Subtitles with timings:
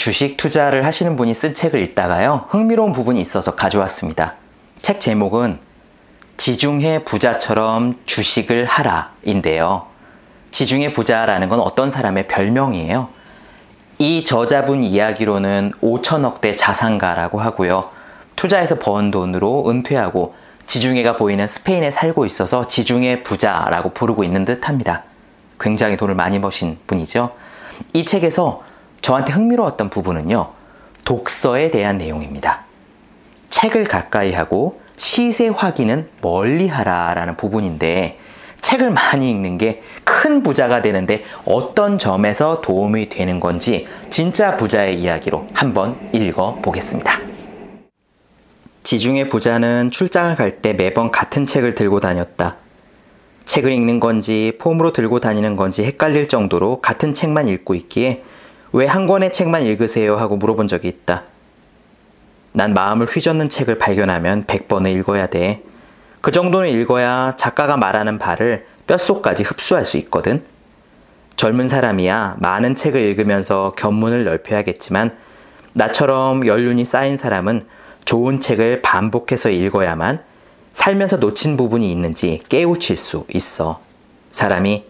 [0.00, 4.36] 주식 투자를 하시는 분이 쓴 책을 읽다가요, 흥미로운 부분이 있어서 가져왔습니다.
[4.80, 5.58] 책 제목은
[6.38, 9.88] 지중해 부자처럼 주식을 하라인데요.
[10.52, 13.10] 지중해 부자라는 건 어떤 사람의 별명이에요.
[13.98, 17.90] 이 저자분 이야기로는 5천억대 자산가라고 하고요.
[18.36, 25.02] 투자해서 번 돈으로 은퇴하고 지중해가 보이는 스페인에 살고 있어서 지중해 부자라고 부르고 있는 듯 합니다.
[25.60, 27.34] 굉장히 돈을 많이 버신 분이죠.
[27.92, 28.69] 이 책에서
[29.00, 30.52] 저한테 흥미로웠던 부분은요.
[31.04, 32.64] 독서에 대한 내용입니다.
[33.48, 38.18] 책을 가까이 하고 시세 확인은 멀리 하라라는 부분인데
[38.60, 39.82] 책을 많이 읽는 게
[40.20, 47.20] 큰 부자가 되는데 어떤 점에서 도움이 되는 건지 진짜 부자의 이야기로 한번 읽어 보겠습니다.
[48.82, 52.56] 지중해 부자는 출장을 갈 때 매번 같은 책을 들고 다녔다.
[53.46, 58.22] 책을 읽는 건지 폼으로 들고 다니는 건지 헷갈릴 정도로 같은 책만 읽고 있기에
[58.72, 61.24] 왜 한 권의 책만 읽으세요 하고 물어본 적이 있다.
[62.52, 65.62] 난 마음을 휘젓는 책을 발견하면 100번을 읽어야 돼.
[66.20, 70.44] 그 정도는 읽어야 작가가 말하는 바를 뼛속까지 흡수할 수 있거든.
[71.36, 75.16] 젊은 사람이야 많은 책을 읽으면서 견문을 넓혀야겠지만
[75.72, 77.66] 나처럼 연륜이 쌓인 사람은
[78.04, 80.22] 좋은 책을 반복해서 읽어야만
[80.72, 83.80] 살면서 놓친 부분이 있는지 깨우칠 수 있어.
[84.30, 84.84] 사람이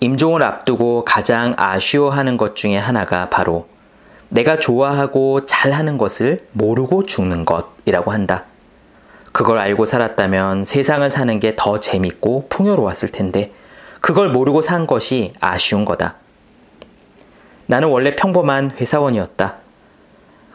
[0.00, 3.66] 임종을 앞두고 가장 아쉬워하는 것 중에 하나가 바로
[4.28, 8.44] 내가 좋아하고 잘하는 것을 모르고 죽는 것이라고 한다.
[9.32, 13.52] 그걸 알고 살았다면 세상을 사는 게 더 재밌고 풍요로웠을 텐데
[14.00, 16.16] 그걸 모르고 산 것이 아쉬운 거다.
[17.66, 19.56] 나는 원래 평범한 회사원이었다.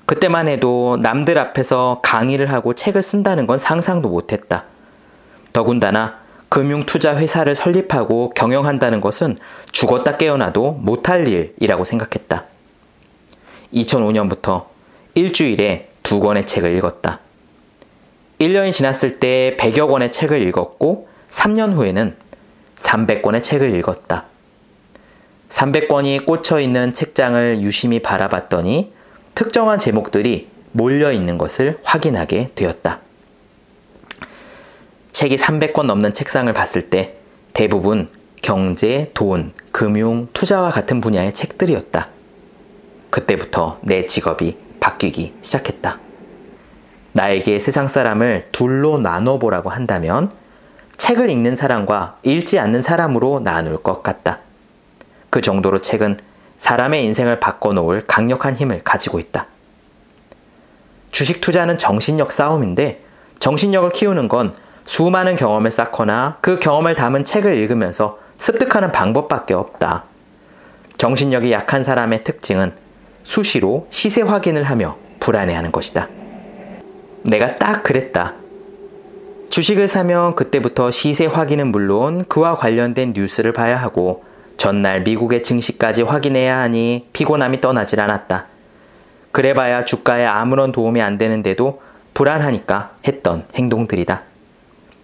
[0.06, 4.66] 그때만 해도 남들 앞에서 강의를 하고 책을 쓴다는 건 상상도 못했다.
[5.54, 6.21] 더군다나
[6.52, 9.38] 금융투자 회사를 설립하고 경영한다는 것은
[9.72, 12.44] 죽었다 깨어나도 못할 일이라고 생각했다.
[13.74, 14.66] 2005년부터
[15.16, 17.22] 일주일에 두 권의 책을 읽었다.
[18.40, 22.18] 1년이 지났을 때 100여 권의 책을 읽었고 3년 후에는
[22.76, 24.26] 300권의 책을 읽었다.
[25.48, 28.92] 300권이 꽂혀 있는 책장을 유심히 바라봤더니
[29.36, 33.00] 특정한 제목들이 몰려 있는 것을 확인하게 되었다.
[35.22, 37.14] 책이 300권 넘는 책상을 봤을 때
[37.54, 38.10] 대부분
[38.42, 42.08] 경제, 돈, 금융, 투자와 같은 분야의 책들이었다.
[43.12, 46.00] 그때부터 내 직업이 바뀌기 시작했다.
[47.12, 50.32] 나에게 세상 사람을 둘로 나눠보라고 한다면
[50.98, 54.40] 책을 읽는 사람과 읽지 않는 사람으로 나눌 것 같다.
[55.30, 56.18] 그 정도로 책은
[56.58, 59.46] 사람의 인생을 바꿔놓을 강력한 힘을 가지고 있다.
[61.12, 63.04] 주식 투자는 정신력 싸움인데
[63.38, 64.56] 정신력을 키우는 건
[64.86, 70.06] 수많은 경험을 쌓거나 그 경험을 담은 책을 읽으면서 습득하는 방법밖에 없다.
[70.98, 72.74] 정신력이 약한 사람의 특징은
[73.24, 76.10] 수시로 시세 확인을 하며 불안해하는 것이다.
[77.24, 78.34] 내가 딱 그랬다.
[79.50, 84.24] 주식을 사면 그때부터 시세 확인은 물론 그와 관련된 뉴스를 봐야 하고
[84.58, 88.46] 전날 미국의 증시까지 확인해야 하니 피곤함이 떠나질 않았다.
[89.32, 91.82] 그래봐야 주가에 아무런 도움이 안 되는데도
[92.14, 94.31] 불안하니까 했던 행동들이다.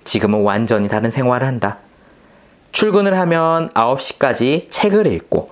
[0.07, 1.79] 지금은 완전히 다른 생활을 한다.
[2.71, 5.49] 출근을 하면 9시까지 책을 읽고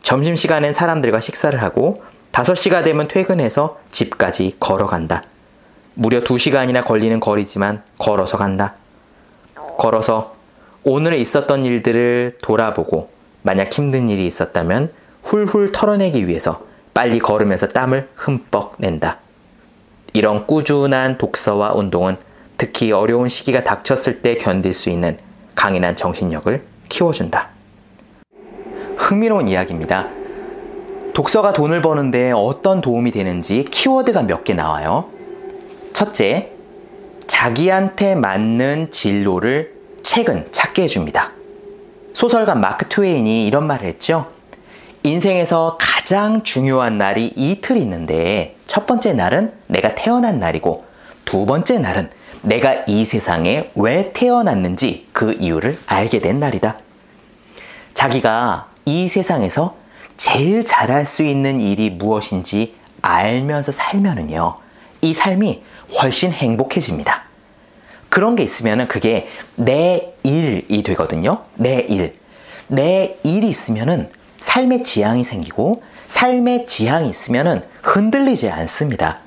[0.00, 2.02] 점심시간엔 사람들과 식사를 하고
[2.32, 5.24] 5시가 되면 퇴근해서 집까지 걸어간다.
[5.92, 8.76] 무려 2시간이나 걸리는 거리지만 걸어서 간다.
[9.76, 10.34] 걸어서
[10.84, 13.10] 오늘 있었던 일들을 돌아보고
[13.42, 14.90] 만약 힘든 일이 있었다면
[15.22, 16.62] 훌훌 털어내기 위해서
[16.94, 19.18] 빨리 걸으면서 땀을 흠뻑 낸다.
[20.14, 22.16] 이런 꾸준한 독서와 운동은
[22.58, 25.16] 특히 어려운 시기가 닥쳤을 때 견딜 수 있는
[25.54, 27.50] 강인한 정신력을 키워준다.
[28.96, 30.08] 흥미로운 이야기입니다.
[31.14, 35.08] 독서가 돈을 버는데 어떤 도움이 되는지 키워드가 몇 개 나와요.
[35.92, 36.50] 첫째,
[37.26, 41.32] 자기한테 맞는 진로를 책은 찾게 해줍니다.
[42.12, 44.26] 소설가 마크 트웨인이 이런 말을 했죠.
[45.04, 50.84] 인생에서 가장 중요한 날이 이틀 있는데 첫 번째 날은 내가 태어난 날이고
[51.24, 52.10] 두 번째 날은
[52.48, 56.78] 내가 이 세상에 왜 태어났는지 그 이유를 알게 된 날이다.
[57.92, 59.76] 자기가 이 세상에서
[60.16, 64.56] 제일 잘할 수 있는 일이 무엇인지 알면서 살면은요,
[65.02, 65.62] 이 삶이
[66.00, 67.24] 훨씬 행복해집니다.
[68.08, 71.42] 그런 게 있으면은 그게 내 일이 되거든요.
[71.54, 72.16] 내 일.
[72.66, 79.20] 내 일이 있으면은 삶의 지향이 생기고 삶의 지향이 있으면은 흔들리지 않습니다.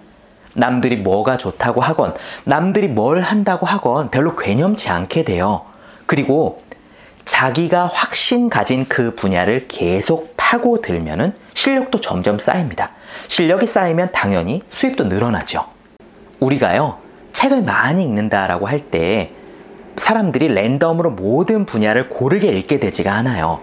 [0.53, 2.13] 남들이 뭐가 좋다고 하건
[2.44, 5.62] 남들이 뭘 한다고 하건 별로 괴념치 않게 돼요.
[6.06, 6.62] 그리고
[7.25, 12.92] 자기가 확신 가진 그 분야를 계속 파고들면은 실력도 점점 쌓입니다.
[13.27, 15.65] 실력이 쌓이면 당연히 수입도 늘어나죠.
[16.39, 16.97] 우리가요,
[17.33, 19.31] 책을 많이 읽는다라고 할 때
[19.97, 23.59] 사람들이 랜덤으로 모든 분야를 고르게 읽게 되지가 않아요.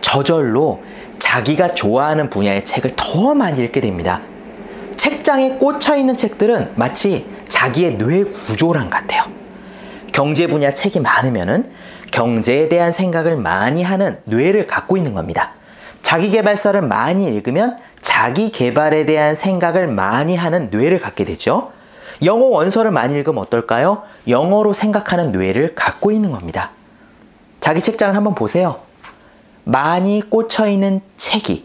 [0.00, 0.82] 저절로
[1.18, 4.20] 자기가 좋아하는 분야의 책을 더 많이 읽게 됩니다.
[4.96, 9.24] 책장에 꽂혀 있는 책들은 마치 자기의 뇌 구조랑 같아요.
[10.12, 11.70] 경제 분야 책이 많으면은
[12.10, 15.52] 경제에 대한 생각을 많이 하는 뇌를 갖고 있는 겁니다.
[16.02, 21.72] 자기 개발서를 많이 읽으면 자기 개발에 대한 생각을 많이 하는 뇌를 갖게 되죠.
[22.22, 24.02] 영어 원서를 많이 읽으면 어떨까요?
[24.28, 26.70] 영어로 생각하는 뇌를 갖고 있는 겁니다.
[27.60, 28.80] 자기 책장을 한번 보세요.
[29.64, 31.64] 많이 꽂혀 있는 책이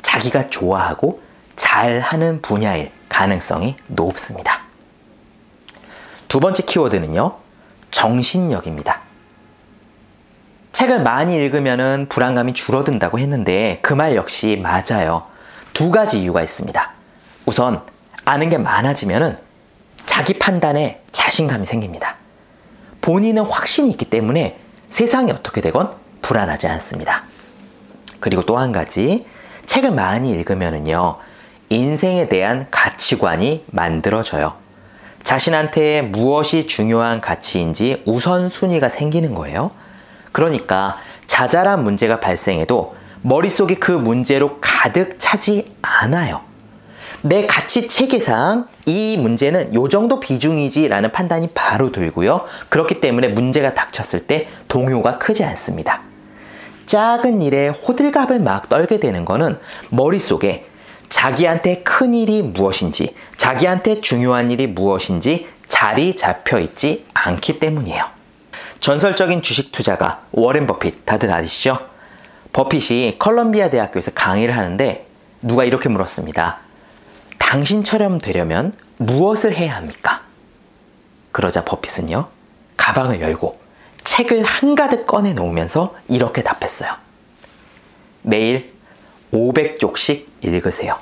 [0.00, 1.20] 자기가 좋아하고
[1.60, 4.62] 잘하는 분야일 가능성이 높습니다.
[6.26, 7.36] 두 번째 키워드는요,
[7.90, 9.00] 정신력입니다.
[10.72, 15.26] 책을 많이 읽으면 불안감이 줄어든다고 했는데 그 말 역시 맞아요.
[15.74, 16.92] 두 가지 이유가 있습니다.
[17.44, 17.82] 우선,
[18.24, 19.38] 아는 게 많아지면
[20.06, 22.16] 자기 판단에 자신감이 생깁니다.
[23.02, 24.58] 본인은 확신이 있기 때문에
[24.88, 25.92] 세상이 어떻게 되건
[26.22, 27.24] 불안하지 않습니다.
[28.18, 29.26] 그리고 또 한 가지,
[29.66, 31.18] 책을 많이 읽으면요,
[31.70, 34.54] 인생에 대한 가치관이 만들어져요.
[35.22, 39.70] 자신한테 무엇이 중요한 가치인지 우선순위가 생기는 거예요.
[40.32, 46.40] 그러니까 자잘한 문제가 발생해도 머릿속에 그 문제로 가득 차지 않아요.
[47.22, 52.46] 내 가치 체계상 이 문제는 요 정도 비중이지라는 판단이 바로 들고요.
[52.68, 56.02] 그렇기 때문에 문제가 닥쳤을 때 동요가 크지 않습니다.
[56.86, 59.58] 작은 일에 호들갑을 막 떨게 되는 거는
[59.90, 60.69] 머릿속에
[61.10, 68.04] 자기한테 큰 일이 무엇인지, 자기한테 중요한 일이 무엇인지 자리 잡혀 있지 않기 때문이에요.
[68.78, 71.78] 전설적인 주식 투자가 워렌 버핏 다들 아시죠?
[72.52, 75.06] 버핏이 컬럼비아 대학교에서 강의를 하는데
[75.42, 76.58] 누가 이렇게 물었습니다.
[77.38, 80.22] 당신처럼 되려면 무엇을 해야 합니까?
[81.32, 82.28] 그러자 버핏은요,
[82.76, 83.60] 가방을 열고
[84.04, 86.94] 책을 한가득 꺼내 놓으면서 이렇게 답했어요.
[88.22, 88.72] 매일
[89.32, 90.98] 500쪽씩 읽으세요.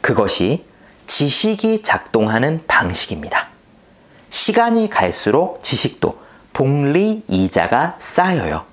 [0.00, 0.64] 그것이
[1.06, 3.48] 지식이 작동하는 방식입니다.
[4.30, 6.20] 시간이 갈수록 지식도
[6.52, 8.64] 복리 이자가 쌓여요.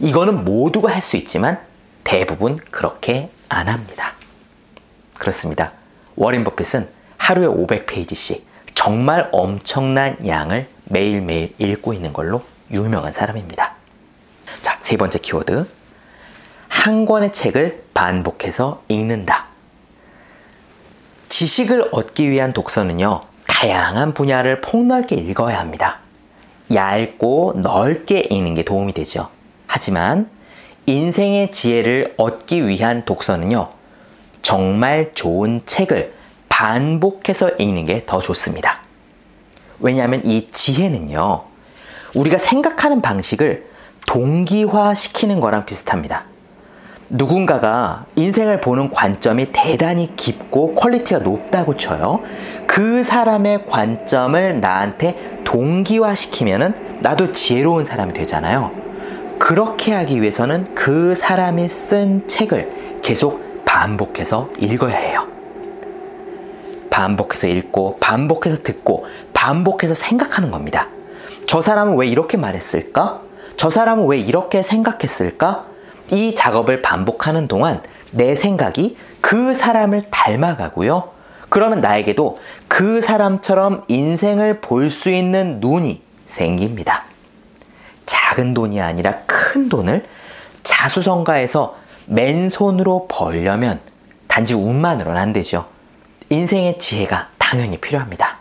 [0.00, 1.58] 이거는 모두가 할 수 있지만
[2.04, 4.14] 대부분 그렇게 안 합니다.
[5.18, 5.72] 그렇습니다.
[6.16, 8.42] 워렌 버핏은 하루에 500페이지씩
[8.74, 13.74] 정말 엄청난 양을 매일매일 읽고 있는 걸로 유명한 사람입니다.
[14.62, 15.66] 자, 세 번째 키워드.
[16.78, 19.46] 한 권의 책을 반복해서 읽는다.
[21.26, 25.98] 지식을 얻기 위한 독서는요, 다양한 분야를 폭넓게 읽어야 합니다.
[26.72, 29.28] 얇고 넓게 읽는 게 도움이 되죠.
[29.66, 30.30] 하지만
[30.86, 33.70] 인생의 지혜를 얻기 위한 독서는요,
[34.42, 36.14] 정말 좋은 책을
[36.48, 38.82] 반복해서 읽는 게 더 좋습니다.
[39.80, 41.42] 왜냐하면 이 지혜는요,
[42.14, 43.66] 우리가 생각하는 방식을
[44.06, 46.24] 동기화 시키는 거랑 비슷합니다.
[47.10, 52.20] 누군가가 인생을 보는 관점이 대단히 깊고 quality가 높다고 쳐요.
[52.66, 58.72] 그 사람의 관점을 나한테 동기화 시키면은 나도 지혜로운 사람이 되잖아요.
[59.38, 65.26] 그렇게 하기 위해서는 그 사람이 쓴 책을 계속 반복해서 읽어야 해요.
[66.90, 70.88] 반복해서 읽고, 반복해서 듣고, 반복해서 생각하는 겁니다.
[71.46, 73.22] 저 사람은 왜 이렇게 말했을까?
[73.56, 75.66] 저 사람은 왜 이렇게 생각했을까?
[76.10, 81.10] 이 작업을 반복하는 동안 내 생각이 그 사람을 닮아가고요.
[81.48, 82.38] 그러면 나에게도
[82.68, 87.04] 그 사람처럼 인생을 볼 수 있는 눈이 생깁니다.
[88.06, 90.04] 작은 돈이 아니라 큰 돈을
[90.62, 93.80] 자수성가해서 맨손으로 벌려면
[94.26, 95.66] 단지 운만으로는 안 되죠.
[96.30, 98.38] 인생의 지혜가 당연히 필요합니다.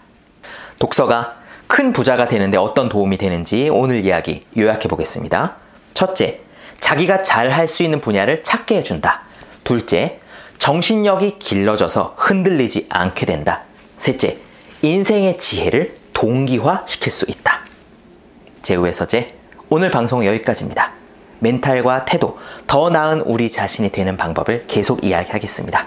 [0.80, 1.36] 독서가
[1.68, 5.56] 큰 부자가 되는데 어떤 도움이 되는지 오늘 이야기 요약해 보겠습니다.
[5.94, 6.42] 첫째,
[6.80, 9.22] 자기가 잘 할 수 있는 분야를 찾게 해준다.
[9.64, 10.20] 둘째,
[10.58, 13.64] 정신력이 길러져서 흔들리지 않게 된다.
[13.96, 14.38] 셋째,
[14.82, 17.62] 인생의 지혜를 동기화 시킬 수 있다.
[18.62, 19.34] 제우의 서재,
[19.70, 20.92] 오늘 방송 여기까지입니다.
[21.40, 25.86] 멘탈과 태도, 더 나은 우리 자신이 되는 방법을 계속 이야기하겠습니다.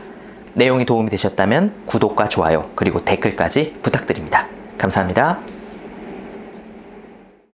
[0.54, 4.46] 내용이 도움이 되셨다면 구독과 좋아요, 그리고 댓글까지 부탁드립니다.
[4.78, 5.40] 감사합니다.